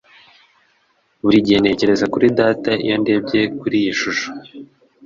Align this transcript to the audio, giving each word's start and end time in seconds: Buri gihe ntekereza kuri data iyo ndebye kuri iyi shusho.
Buri 1.23 1.37
gihe 1.45 1.59
ntekereza 1.59 2.05
kuri 2.13 2.27
data 2.39 2.71
iyo 2.85 2.95
ndebye 3.01 3.41
kuri 3.59 3.75
iyi 3.81 3.93
shusho. 3.99 4.27